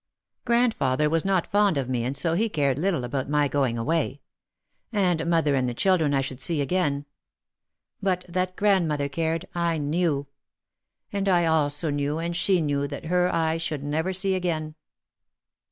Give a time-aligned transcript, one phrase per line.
[0.45, 4.19] Grandfather was not fond of me and so he cared little about my going away.
[4.91, 7.05] And mother and the children I should see again.
[8.01, 10.25] But that grandmother cared I knew.
[11.13, 14.73] And I also knew and she knew that her I should never see again.